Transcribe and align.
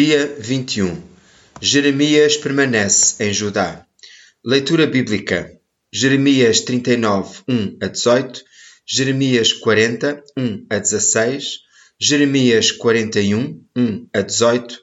Dia 0.00 0.32
21. 0.38 1.02
Jeremias 1.60 2.36
permanece 2.36 3.16
em 3.18 3.34
Judá. 3.34 3.84
Leitura 4.44 4.86
bíblica. 4.86 5.58
Jeremias 5.92 6.60
39, 6.60 7.40
1 7.48 7.78
a 7.82 7.88
18, 7.88 8.44
Jeremias 8.86 9.52
40, 9.52 10.22
1 10.36 10.66
a 10.70 10.78
16, 10.78 11.46
Jeremias 12.00 12.70
41, 12.70 13.60
1 13.76 14.08
a 14.14 14.20
18, 14.20 14.78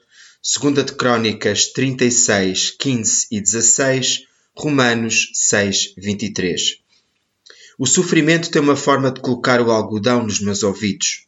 2 0.60 0.84
de 0.84 0.92
Crônicas 0.92 1.72
36, 1.72 2.72
15 2.78 3.26
e 3.32 3.40
16, 3.40 4.24
Romanos 4.54 5.30
6, 5.32 5.94
23. 5.96 6.60
O 7.78 7.86
sofrimento 7.86 8.50
tem 8.50 8.60
uma 8.60 8.76
forma 8.76 9.10
de 9.10 9.22
colocar 9.22 9.62
o 9.62 9.70
algodão 9.70 10.22
nos 10.24 10.40
meus 10.40 10.62
ouvidos. 10.62 11.25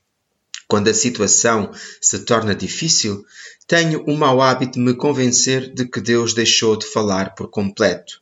Quando 0.69 0.89
a 0.89 0.95
situação 0.95 1.73
se 1.99 2.19
torna 2.21 2.55
difícil, 2.55 3.25
tenho 3.67 4.05
o 4.05 4.15
mau 4.15 4.43
hábito 4.43 4.75
de 4.75 4.81
me 4.81 4.95
convencer 4.95 5.73
de 5.73 5.87
que 5.87 5.99
Deus 5.99 6.35
deixou 6.35 6.77
de 6.77 6.87
falar 6.87 7.35
por 7.35 7.49
completo. 7.49 8.21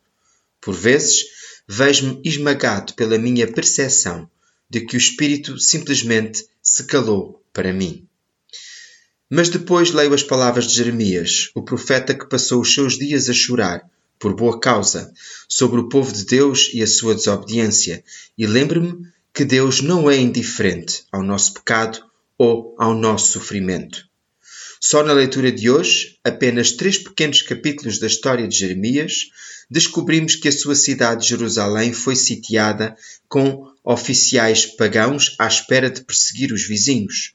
Por 0.60 0.72
vezes, 0.72 1.24
vejo-me 1.66 2.22
esmagado 2.24 2.94
pela 2.94 3.18
minha 3.18 3.50
percepção 3.52 4.30
de 4.70 4.80
que 4.80 4.96
o 4.96 4.98
Espírito 4.98 5.58
simplesmente 5.58 6.46
se 6.62 6.84
calou 6.84 7.42
para 7.52 7.72
mim. 7.72 8.06
Mas 9.28 9.48
depois 9.48 9.90
leio 9.90 10.14
as 10.14 10.22
palavras 10.22 10.68
de 10.68 10.74
Jeremias, 10.74 11.50
o 11.52 11.62
profeta 11.62 12.14
que 12.14 12.28
passou 12.28 12.60
os 12.60 12.72
seus 12.72 12.96
dias 12.96 13.28
a 13.28 13.32
chorar, 13.32 13.90
por 14.20 14.34
boa 14.34 14.60
causa, 14.60 15.12
sobre 15.48 15.80
o 15.80 15.88
povo 15.88 16.12
de 16.12 16.24
Deus 16.24 16.70
e 16.72 16.80
a 16.80 16.86
sua 16.86 17.14
desobediência, 17.14 18.04
e 18.38 18.46
lembro-me 18.46 19.04
que 19.34 19.44
Deus 19.44 19.80
não 19.80 20.08
é 20.08 20.16
indiferente 20.16 21.04
ao 21.10 21.24
nosso 21.24 21.54
pecado 21.54 22.05
ou 22.38 22.74
ao 22.78 22.94
nosso 22.94 23.32
sofrimento. 23.32 24.04
Só 24.80 25.02
na 25.02 25.12
leitura 25.12 25.50
de 25.50 25.70
hoje, 25.70 26.18
apenas 26.22 26.72
três 26.72 26.98
pequenos 26.98 27.42
capítulos 27.42 27.98
da 27.98 28.06
história 28.06 28.46
de 28.46 28.56
Jeremias, 28.56 29.30
descobrimos 29.70 30.36
que 30.36 30.48
a 30.48 30.52
sua 30.52 30.74
cidade, 30.74 31.28
Jerusalém, 31.28 31.92
foi 31.92 32.14
sitiada 32.14 32.96
com 33.28 33.70
oficiais 33.82 34.66
pagãos 34.66 35.34
à 35.38 35.46
espera 35.46 35.90
de 35.90 36.02
perseguir 36.02 36.52
os 36.52 36.66
vizinhos. 36.66 37.32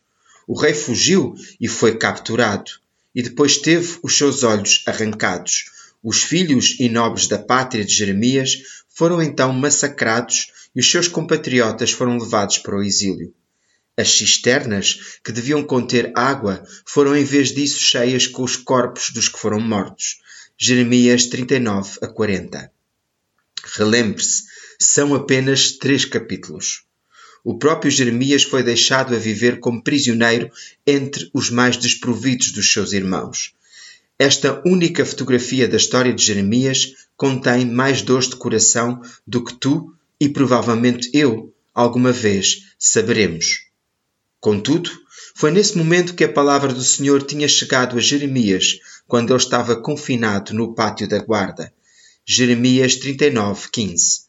O 0.48 0.58
rei 0.58 0.74
fugiu 0.74 1.34
e 1.60 1.68
foi 1.68 1.98
capturado, 1.98 2.72
e 3.14 3.22
depois 3.22 3.58
teve 3.58 3.98
os 4.04 4.18
seus 4.18 4.44
olhos 4.44 4.84
arrancados. 4.86 5.66
Os 6.04 6.24
filhos 6.24 6.80
e 6.80 6.90
nobres 6.90 7.28
da 7.28 7.38
pátria 7.38 7.86
de 7.86 7.94
Jeremias 7.94 8.58
foram 8.90 9.22
então 9.22 9.52
massacrados 9.54 10.52
e 10.76 10.80
os 10.80 10.90
seus 10.90 11.08
compatriotas 11.08 11.92
foram 11.92 12.18
levados 12.18 12.58
para 12.58 12.78
o 12.78 12.84
exílio. 12.84 13.34
As 14.02 14.18
cisternas, 14.18 15.20
que 15.24 15.32
deviam 15.32 15.62
conter 15.62 16.12
água, 16.16 16.66
foram 16.84 17.16
em 17.16 17.24
vez 17.24 17.52
disso 17.52 17.80
cheias 17.80 18.26
com 18.26 18.42
os 18.42 18.56
corpos 18.56 19.12
dos 19.12 19.30
que 19.30 19.38
foram 19.38 19.60
mortos. 19.60 20.22
Jeremias 20.58 21.28
39 21.28 22.00
a 22.02 22.08
40. 22.08 22.72
Relembre-se, 23.76 24.46
são 24.80 25.14
apenas 25.14 25.74
três 25.74 26.04
capítulos. 26.04 26.82
O 27.44 27.60
próprio 27.60 27.92
Jeremias 27.92 28.42
foi 28.42 28.64
deixado 28.64 29.14
a 29.14 29.20
viver 29.20 29.60
como 29.60 29.84
prisioneiro 29.84 30.50
entre 30.88 31.30
os 31.32 31.52
mais 31.52 31.78
desprovidos 31.78 32.52
dos 32.52 32.74
seus 32.74 32.94
irmãos. 32.94 33.54
Esta 34.18 34.64
única 34.66 35.06
fotografia 35.06 35.68
da 35.68 35.78
história 35.78 36.12
de 36.12 36.26
Jeremias 36.26 36.96
contém 37.16 37.68
mais 37.68 38.02
dores 38.02 38.28
de 38.28 38.36
coração 38.36 39.00
do 39.28 39.44
que 39.44 39.54
tu 39.54 39.94
e 40.20 40.28
provavelmente 40.28 41.08
eu 41.14 41.54
alguma 41.72 42.12
vez 42.12 42.74
saberemos. 42.80 43.71
Contudo, 44.42 44.90
foi 45.36 45.52
nesse 45.52 45.78
momento 45.78 46.16
que 46.16 46.26
a 46.26 46.34
palavra 46.34 46.74
do 46.74 46.84
Senhor 46.84 47.24
tinha 47.24 47.48
chegado 47.48 47.98
a 47.98 48.02
Jeremias, 48.02 48.80
quando 49.08 49.32
ele 49.32 49.40
estava 49.40 49.76
confinado 49.76 50.54
no 50.54 50.76
pátio 50.76 51.08
da 51.08 51.20
guarda. 51.20 51.72
Jeremias 52.26 52.98
39, 52.98 53.70
15. 53.72 54.24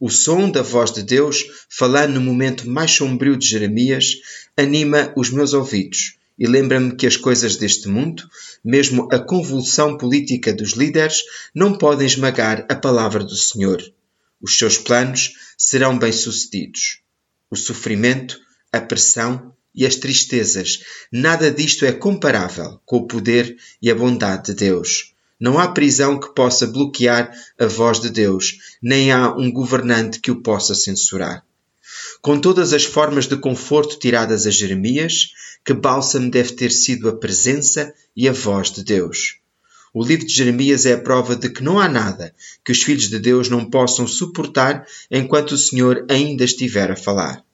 O 0.00 0.10
som 0.10 0.50
da 0.50 0.62
voz 0.62 0.92
de 0.92 1.02
Deus, 1.04 1.44
falando 1.68 2.14
no 2.14 2.20
momento 2.20 2.68
mais 2.68 2.90
sombrio 2.90 3.36
de 3.36 3.46
Jeremias, 3.46 4.16
anima 4.56 5.12
os 5.14 5.30
meus 5.30 5.52
ouvidos 5.52 6.18
e 6.38 6.46
lembra-me 6.46 6.94
que 6.94 7.06
as 7.06 7.16
coisas 7.16 7.56
deste 7.56 7.88
mundo, 7.88 8.22
mesmo 8.64 9.08
a 9.10 9.18
convulsão 9.18 9.98
política 9.98 10.52
dos 10.52 10.72
líderes, 10.72 11.22
não 11.52 11.76
podem 11.76 12.06
esmagar 12.06 12.64
a 12.68 12.76
palavra 12.76 13.24
do 13.24 13.34
Senhor. 13.34 13.82
Os 14.40 14.56
seus 14.56 14.78
planos 14.78 15.32
serão 15.58 15.98
bem-sucedidos. 15.98 17.00
O 17.50 17.56
sofrimento, 17.56 18.38
a 18.72 18.80
pressão, 18.80 19.52
e 19.74 19.86
as 19.86 19.96
tristezas. 19.96 20.80
Nada 21.12 21.50
disto 21.50 21.84
é 21.84 21.92
comparável 21.92 22.80
com 22.84 22.96
o 22.96 23.06
poder 23.06 23.56
e 23.80 23.90
a 23.90 23.94
bondade 23.94 24.46
de 24.46 24.54
Deus. 24.54 25.14
Não 25.40 25.58
há 25.58 25.68
prisão 25.68 26.18
que 26.18 26.34
possa 26.34 26.66
bloquear 26.66 27.32
a 27.58 27.66
voz 27.66 28.00
de 28.00 28.10
Deus, 28.10 28.58
nem 28.82 29.12
há 29.12 29.32
um 29.32 29.52
governante 29.52 30.18
que 30.20 30.32
o 30.32 30.42
possa 30.42 30.74
censurar. 30.74 31.44
Com 32.20 32.40
todas 32.40 32.72
as 32.72 32.84
formas 32.84 33.26
de 33.26 33.36
conforto 33.36 33.98
tiradas 33.98 34.46
a 34.46 34.50
Jeremias, 34.50 35.28
que 35.64 35.72
bálsamo 35.72 36.30
deve 36.30 36.54
ter 36.54 36.72
sido 36.72 37.08
a 37.08 37.16
presença 37.16 37.94
e 38.16 38.28
a 38.28 38.32
voz 38.32 38.72
de 38.72 38.82
Deus. 38.82 39.36
O 39.94 40.04
livro 40.04 40.26
de 40.26 40.34
Jeremias 40.34 40.86
é 40.86 40.94
a 40.94 41.00
prova 41.00 41.36
de 41.36 41.48
que 41.48 41.62
não 41.62 41.78
há 41.78 41.88
nada 41.88 42.34
que 42.64 42.72
os 42.72 42.82
filhos 42.82 43.08
de 43.08 43.18
Deus 43.18 43.48
não 43.48 43.70
possam 43.70 44.06
suportar 44.06 44.86
enquanto 45.10 45.52
o 45.52 45.58
Senhor 45.58 46.04
ainda 46.10 46.44
estiver 46.44 46.90
a 46.90 46.96
falar 46.96 47.44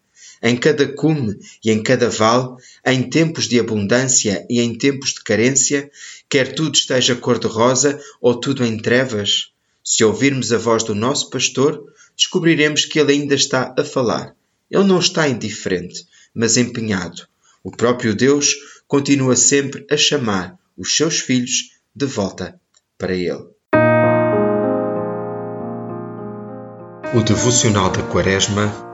em 0.44 0.58
cada 0.58 0.86
cume 0.86 1.38
e 1.64 1.70
em 1.70 1.82
cada 1.82 2.10
vale, 2.10 2.56
em 2.84 3.08
tempos 3.08 3.48
de 3.48 3.58
abundância 3.58 4.46
e 4.50 4.60
em 4.60 4.76
tempos 4.76 5.14
de 5.14 5.24
carência, 5.24 5.90
quer 6.28 6.54
tudo 6.54 6.74
esteja 6.74 7.16
cor-de-rosa 7.16 7.98
ou 8.20 8.38
tudo 8.38 8.62
em 8.62 8.76
trevas? 8.76 9.52
Se 9.82 10.04
ouvirmos 10.04 10.52
a 10.52 10.58
voz 10.58 10.84
do 10.84 10.94
nosso 10.94 11.30
pastor, 11.30 11.82
descobriremos 12.14 12.84
que 12.84 13.00
ele 13.00 13.12
ainda 13.12 13.34
está 13.34 13.74
a 13.78 13.82
falar. 13.82 14.36
Ele 14.70 14.84
não 14.84 14.98
está 14.98 15.26
indiferente, 15.26 16.06
mas 16.34 16.58
empenhado. 16.58 17.26
O 17.62 17.70
próprio 17.70 18.14
Deus 18.14 18.54
continua 18.86 19.36
sempre 19.36 19.86
a 19.90 19.96
chamar 19.96 20.58
os 20.76 20.94
seus 20.94 21.20
filhos 21.20 21.70
de 21.94 22.04
volta 22.04 22.60
para 22.98 23.14
ele. 23.14 23.48
O 27.14 27.22
devocional 27.22 27.90
da 27.90 28.02
Quaresma 28.02 28.93